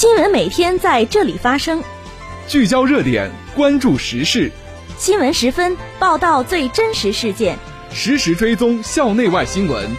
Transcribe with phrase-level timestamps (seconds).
[0.00, 1.82] 新闻每天在这里发生，
[2.46, 4.48] 聚焦热点，关注时事。
[4.96, 7.58] 新闻十分报道最真实事件，
[7.90, 9.90] 实时追踪校内外新闻。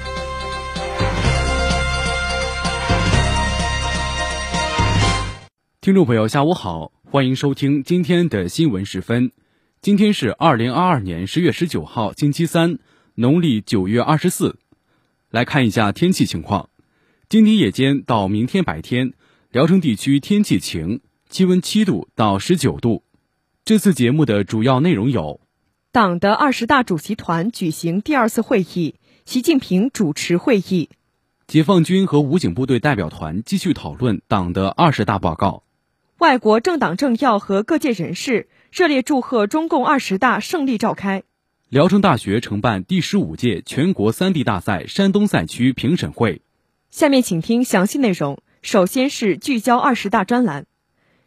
[5.81, 9.33] 听众朋友，下午好，欢迎收听今天的新闻十分。
[9.81, 12.79] 今天是二零二二年十月十九号，星期三，
[13.15, 14.59] 农历九月二十四。
[15.29, 16.69] 来看一下天气情况。
[17.27, 19.11] 今天夜间到明天白天。
[19.51, 23.01] 聊城地区天气晴，气温七度到十九度。
[23.65, 25.41] 这次节目的主要内容有：
[25.91, 28.93] 党的二十大主席团举行第二次会议，
[29.25, 30.89] 习近平主持会议；
[31.47, 35.63] 解放军和武警部队代表团继续讨论党的二十大报告；
[36.19, 41.23] 外国政党政要和各界人士热烈祝贺中共二十大胜利召开；
[41.69, 46.43] 聊城大学承办第十五届全国三 D 大赛山东赛区评审会。
[46.91, 48.43] 下面请听详细内容。
[48.61, 50.65] 首先是聚焦二十大专栏。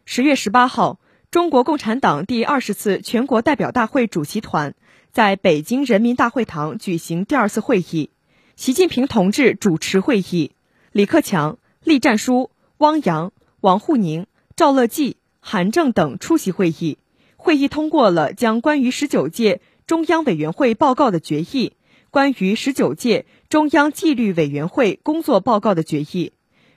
[0.05, 0.99] 十月十八号，
[1.31, 4.75] 中国共产党第二十次全国代表大会主席团
[5.11, 8.11] 在北京人民大会堂举行第二次会议，
[8.55, 10.51] 习近平同志主持会议，
[10.91, 16.99] 李克强、栗战书、汪洋、王沪宁、赵乐际、韩正等出席会议。
[17.35, 21.73] 会议通过了将关于十九届中央委员会报告的决议、
[22.11, 26.31] 关于十九届中央纪律委员会工作报告的决议。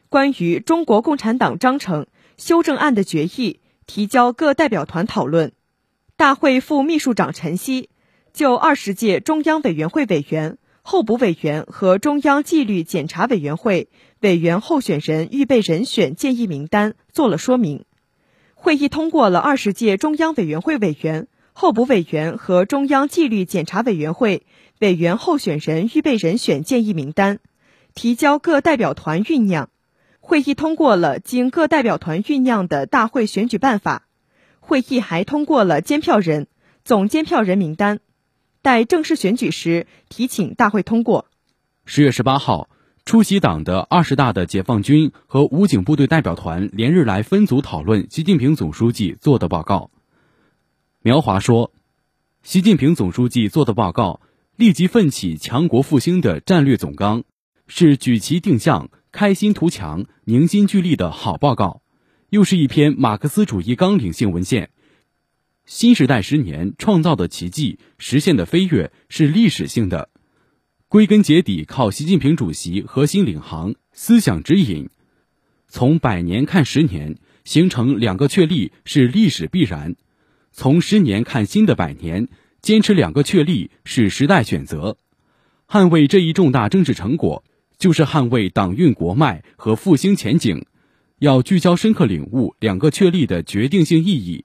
[0.09, 5.53] 关于中国共产党章程修正案的决议提交各代表团讨论。
[6.17, 7.91] 大会副秘书长陈希
[8.33, 13.89] 就二十届中央委员会委员、候补委员和中央纪律检查委员会
[14.21, 17.84] 委员候选人预备人选建议名单做了说明。
[18.55, 24.47] 会议通过了二十届中央委员会委员、候补委员和中央纪律检查委员会
[24.79, 27.41] 委员候选人预备人选建议名单，
[27.95, 29.71] 提交各代表团酝酿。
[30.27, 34.09] 会议通过了经各代表团酝酿的大会选举办法。
[34.59, 36.49] 会议还通过了监票人、
[36.84, 38.00] 总监票人名单，
[38.61, 41.27] 待正式选举时提请大会通过。
[41.84, 42.69] 十月十八号，
[43.05, 49.93] 出席党的二十大的解放军和武警部队代表团连日来分组讨论习近平总书记做的报告。
[51.03, 51.71] 苗华说，
[52.43, 54.21] 习近平总书记做的报告
[54.56, 57.23] 立即奋起强国复兴的战略总纲，
[57.69, 58.91] 是举旗定向。
[59.16, 61.81] 开心图强、凝心聚力的好报告，
[62.28, 64.69] 又是一篇马克思主义纲领性文献。
[65.65, 70.10] 新时代十年创造的奇迹、实现的飞跃是历史性的，
[70.88, 74.91] 归根结底靠习近平主席核心领航、思想指引。
[75.66, 79.94] 从百年看十年，形成两个确立是历史必然；
[80.53, 82.28] 从十年看新的百年，
[82.60, 84.99] 坚持两个确立是时代选择。
[85.66, 87.43] 捍卫这一重大政治成果。
[87.78, 90.64] 就是捍卫党运国脉和复兴前景，
[91.19, 94.44] 要聚焦深刻领悟两个确立的决定性意义，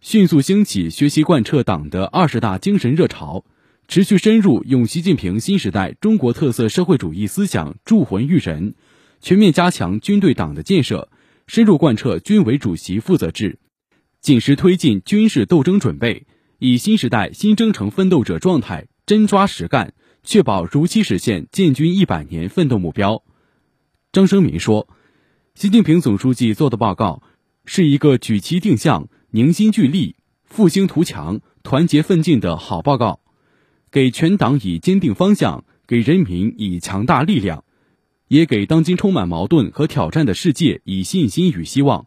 [0.00, 3.44] 迅速兴起学习贯彻党的二十大精神热潮，
[3.86, 8.74] 持续深入用习近平新时代中国特色社会主义思想铸魂育人，
[9.20, 11.10] 全面加强军队党的建设，
[11.46, 13.58] 深入贯彻军委主席负责制，
[14.22, 16.26] 紧实推进军事斗争准备，
[16.58, 19.92] 以新时代新征程奋斗者状态真抓实干。
[20.22, 23.22] 确保如期实现建军一百年奋斗目标。
[24.12, 24.88] 张生民说
[25.54, 27.22] ：“习近平总书记做的报告
[27.64, 33.20] 是一个举旗定向、凝心聚力、复兴图强、团结奋进的好报告，
[33.90, 37.64] 给全党以坚定方向，给人民以强大力量，
[38.28, 42.06] 也给当今充满矛盾和挑战的世界以信心与希望。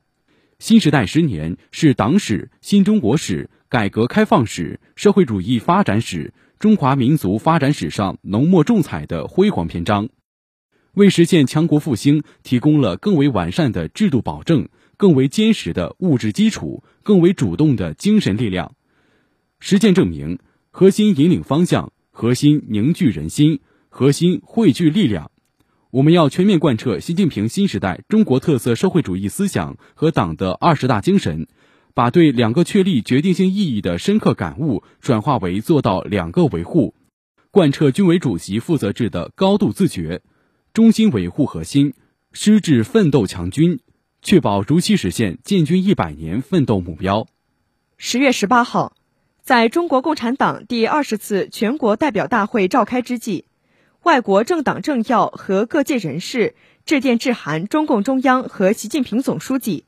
[0.59, 10.07] 新时代十年是党史、新中国史、改革开放史、社会主义发展史。”中华民族发展史上浓墨重彩的辉煌篇章，
[10.93, 18.75] 为实现强国复兴提供了更为完善的制度保证、更为坚实的物质基础、更为主动的精神力量。
[19.59, 20.39] 实践证明，
[20.71, 23.59] 核心引领方向，核心凝聚人心，
[23.89, 25.31] 核心汇聚力量。
[25.91, 31.45] 我们要全面贯彻习近平新时代中国特色社会主义思想和党的二十大精神。
[31.93, 36.95] 把对两个确立决定性意义的深刻感悟转化为做到两个维护，
[37.51, 40.21] 贯彻军委主席负责制的高度自觉，
[40.73, 41.93] 衷心维护核心，
[42.31, 43.79] 矢志奋斗强军，
[44.23, 47.27] 确保如期实现建军一百年奋斗目标。
[47.97, 48.95] 十月十八号，
[49.43, 53.45] 在中国共产党第二十次全国代表大会召开之际，
[54.01, 56.55] 外国政党政要和各界人士
[56.85, 59.85] 致电致函中共中央和习近平总书记。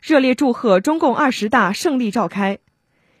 [0.00, 2.58] 热烈祝贺中共二十大胜利召开。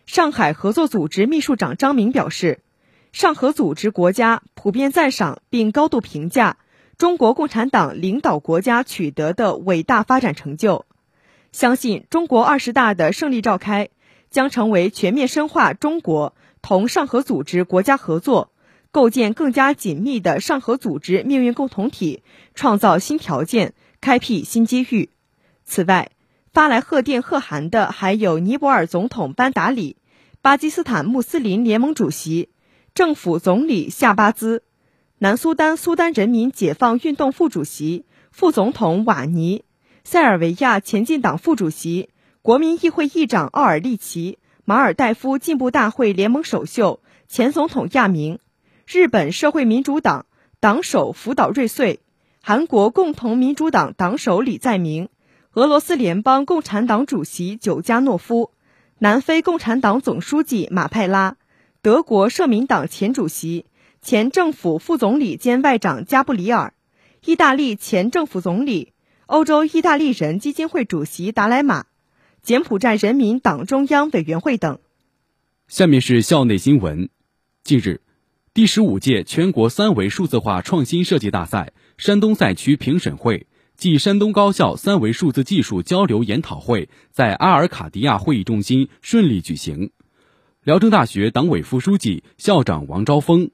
[0.06, 2.60] 上海合作组织秘书长张明表示，
[3.12, 6.56] 上合组织国家普遍赞赏并高度评价
[6.96, 10.86] 中国共产党领导国家取得的伟大发展成就。
[11.50, 13.88] 相信中国二十大的胜利召开，
[14.30, 18.52] 将成为全面深化中国同上合组织国家合作，
[18.92, 22.22] 构建更加紧密的上合组织命运共同体，
[22.54, 25.10] 创造新条件，开辟新机遇。
[25.64, 26.10] 此外，
[26.52, 29.96] 发来贺电贺函的还有尼泊尔总统班达里、
[30.40, 32.48] 巴基斯坦穆斯林联盟主席、
[32.94, 34.62] 政府总理夏巴兹、
[35.18, 39.64] 南苏丹苏丹人民解放运动副主席、副总统瓦尼、
[40.04, 42.08] 塞尔维亚前进党副主席、
[42.40, 48.38] 国民议会议长奥尔利奇、马尔代夫进步大会联盟首秀、前总统亚明、
[48.86, 50.26] 日本社会民主党
[50.60, 52.00] 党首福岛瑞穗、
[52.42, 55.10] 韩国共同民主党党首李在明。
[55.54, 58.52] 俄罗斯联邦共产党主席久加诺夫、
[58.98, 61.36] 南非共产党总书记马派拉、
[61.80, 63.64] 德国社民党前主席、
[64.02, 66.74] 前政府副总理兼外长加布里尔、
[67.24, 68.92] 意大利前政府总理、
[69.24, 71.86] 欧洲意大利人基金会主席达莱马、
[72.42, 74.78] 柬埔寨人民党中央委员会等。
[75.66, 77.08] 下面是校内新闻。
[77.64, 78.02] 近日，
[78.52, 83.47] 第十五届全国三维数字化创新设计大赛山东赛区评审会。
[83.78, 89.92] 暨山东高校三维数字技术交流研讨会在阿尔卡迪亚会议中心顺利举行。
[90.64, 93.52] 聊城大学党委副书记、校长王昭峰，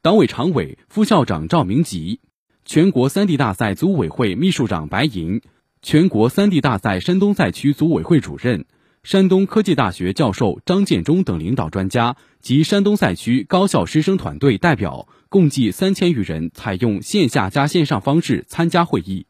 [0.00, 2.20] 党委常委、副校长赵明吉，
[2.64, 5.42] 全国三 D 大赛组委会秘书长白银，
[5.82, 8.64] 全国三 D 大赛山东赛区组委会主任、
[9.02, 19.26] 山东科技大学教授张建忠等领导专家及山东赛区高校师生团队代表共计三千余人，采用线下加线上方式参加会议。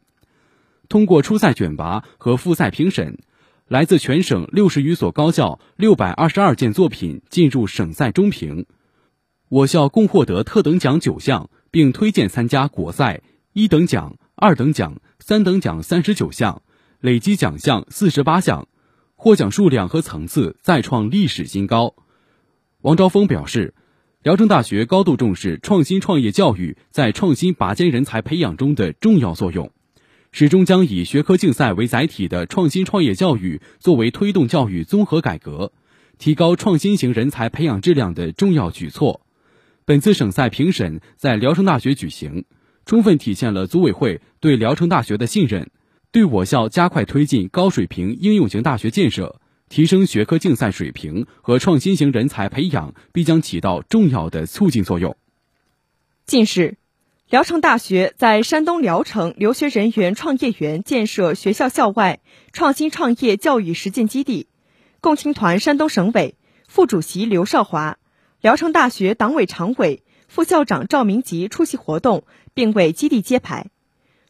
[0.89, 3.19] 通过初赛选拔和复赛评审，
[3.67, 8.65] 来自全省六十余所高校六百二十二件作品进入省赛中评。
[9.49, 13.21] 我校共获得特等奖九项，并推荐参加国赛
[13.53, 16.61] 一等奖、二等奖、三等奖三十九项，
[17.01, 18.67] 累计奖项四十八项，
[19.15, 21.95] 获奖数量和层次再创历史新高。
[22.81, 23.73] 王昭峰表示，
[24.21, 29.71] 聊城大学高度重视创新创业教育在创新拔尖人才培养中的重要作用。
[30.39, 35.73] 始终将以学科竞赛为载体的创新创业教育作为推动教育综合改革、
[36.19, 39.21] 提高创新型人才培养质量的重要举措。
[39.83, 42.45] 本次省赛评审在聊城大学举行，
[42.85, 45.71] 充分体现了组委会对聊城大学的信任，
[46.11, 55.17] 对我校加快推进高水平应用型大学建设、提升学科竞赛水平和创新型人才培养必将起到重要的促进作用。
[56.27, 56.77] 近日。
[57.29, 62.21] 聊城大学在山东聊城留学人员创业园建设学校校外
[62.53, 64.47] 创新创业教育实践基地，
[65.01, 66.35] 共青团山东省委
[66.69, 67.97] 副主席刘少华、
[68.39, 73.71] 聊城大学党委常委、副校长赵明吉出席活动，并为基地揭牌。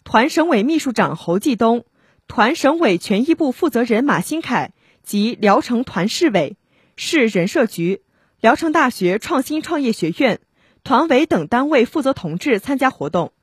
[0.03, 1.85] 团省委秘书长侯继东、
[2.27, 4.73] 团省委权益部负责人马新凯
[5.03, 6.57] 及聊城团市委、
[6.95, 8.01] 市人社局、
[8.41, 10.39] 聊城大学创新创业学院。
[10.87, 13.33] 团委等单位负责同志参加活动，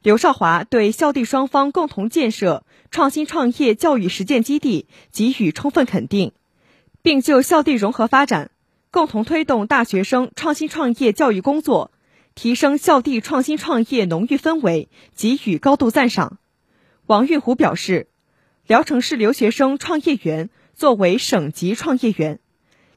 [0.00, 6.32] 刘少华对校地双方共同建设创新创业教育实践基地给予充分肯定，
[7.02, 8.50] 并就校地融合发展、
[8.90, 11.92] 共同推动大学生创新创业教育工作、
[12.34, 16.38] 提升校地创新创业浓郁氛围给予高度赞赏。
[17.04, 18.08] 王运虎表示，
[18.66, 22.40] 聊城市留学生创业园作为省级创业园，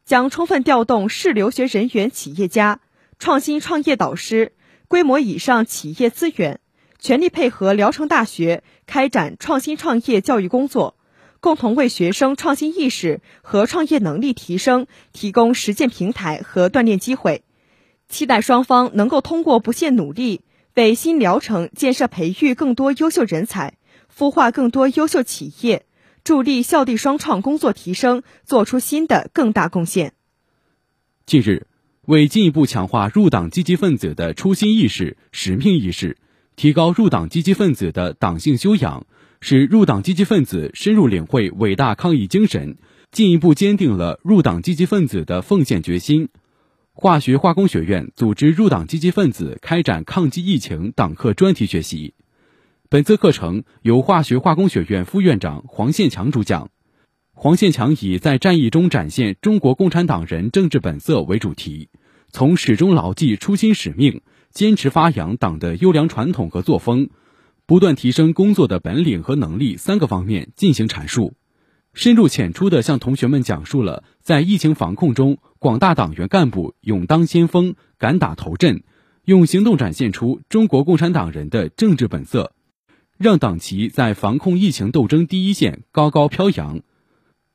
[0.05, 2.79] 将充分调动市留学人员企业家。
[3.19, 4.53] 创新创业导师、
[4.87, 6.61] 规模以上企业资源，
[6.99, 10.95] 全力配合聊城大学开展创新创业教育工作，
[11.41, 17.43] 共同为学生创新意识和创业能力提升提供实践平台和锻炼机会。
[18.07, 20.41] 期待双方能够通过不懈努力，
[20.73, 23.77] 为新聊城建设培育更多优秀人才，
[24.17, 25.85] 孵化更多优秀企业，
[26.23, 30.13] 助力校地双创工作提升，做出新的更大贡献。
[31.25, 31.68] 近日。
[32.09, 36.17] 为进一步强化入党积极分子的初心意识、使命意识，
[36.55, 39.05] 提高入党积极分子的党性修养，
[39.41, 42.77] 使入党积极分子深入领会伟大抗疫精神，
[43.11, 46.29] 进一步坚定了入党积极分子的奉献决心。
[46.93, 52.15] 化学化工学院组织入党积极分子开展抗击疫情党课专题学习。
[52.89, 56.71] 本次课程由化学化工学院副院长黄宪强主讲。
[57.41, 61.87] 黄宪强以在战役中展现中国共产党人政治本色为主题，
[62.31, 64.21] 从始终牢记初心使命、
[64.51, 67.09] 坚持发扬党的优良传统和作风，
[67.65, 71.33] 不断提升工作的本领和能力三个方面进行阐述，
[71.93, 78.83] 深入浅出地向同学们讲述了在疫情防控中广大党员干部勇当先锋、敢打头阵，
[79.25, 82.53] 用行动展现出中国共产党人的政治本色，
[83.17, 86.81] 让党旗在防控疫情斗争第一线高高飘扬。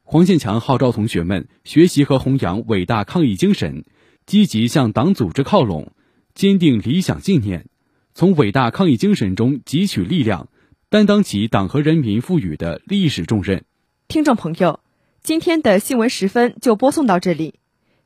[0.03, 3.85] 黄建强号召同学们学习和弘扬伟大抗疫精神，
[4.27, 5.93] 积极向党组织靠拢，
[6.35, 7.67] 坚定理想信念，
[8.15, 10.49] 从伟大抗疫精神中汲取力量，
[10.89, 13.65] 担当起党和人民赋予的历史重任。
[14.09, 14.81] 听众朋友，
[15.23, 17.61] 今天的新闻时分就播送到这里。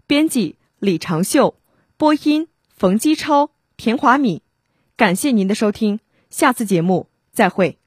[0.06, 1.56] 编辑李长秀，
[1.96, 4.40] 播音冯基超、田华敏。
[4.96, 7.77] 感谢您的收听，下次节目再会。